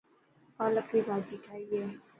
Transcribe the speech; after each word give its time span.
پالڪ 0.57 0.87
ري 0.93 0.99
ڀاڄي 1.07 1.37
ٺاهي 1.45 1.63
هي. 1.73 1.83